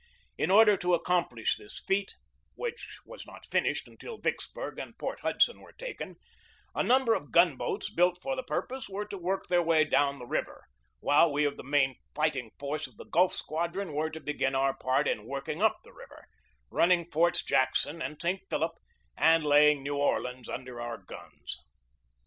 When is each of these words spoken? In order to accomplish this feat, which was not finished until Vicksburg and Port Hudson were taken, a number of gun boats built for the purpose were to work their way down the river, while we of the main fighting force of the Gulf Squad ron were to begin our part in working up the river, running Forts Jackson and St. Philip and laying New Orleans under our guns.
In 0.35 0.49
order 0.49 0.77
to 0.77 0.95
accomplish 0.95 1.57
this 1.57 1.83
feat, 1.85 2.15
which 2.55 2.97
was 3.05 3.27
not 3.27 3.45
finished 3.51 3.87
until 3.87 4.17
Vicksburg 4.17 4.79
and 4.79 4.97
Port 4.97 5.19
Hudson 5.19 5.59
were 5.61 5.73
taken, 5.73 6.15
a 6.73 6.81
number 6.81 7.13
of 7.13 7.29
gun 7.31 7.55
boats 7.55 7.87
built 7.93 8.17
for 8.19 8.35
the 8.35 8.41
purpose 8.41 8.89
were 8.89 9.05
to 9.05 9.17
work 9.19 9.45
their 9.45 9.61
way 9.61 9.83
down 9.83 10.17
the 10.17 10.25
river, 10.25 10.63
while 11.01 11.31
we 11.31 11.45
of 11.45 11.55
the 11.55 11.63
main 11.63 11.97
fighting 12.15 12.49
force 12.57 12.87
of 12.87 12.97
the 12.97 13.05
Gulf 13.05 13.31
Squad 13.35 13.75
ron 13.75 13.93
were 13.93 14.09
to 14.09 14.19
begin 14.19 14.55
our 14.55 14.75
part 14.75 15.07
in 15.07 15.27
working 15.27 15.61
up 15.61 15.77
the 15.83 15.93
river, 15.93 16.25
running 16.71 17.05
Forts 17.05 17.43
Jackson 17.43 18.01
and 18.01 18.19
St. 18.19 18.41
Philip 18.49 18.71
and 19.15 19.45
laying 19.45 19.83
New 19.83 19.97
Orleans 19.97 20.49
under 20.49 20.81
our 20.81 20.97
guns. 20.97 21.59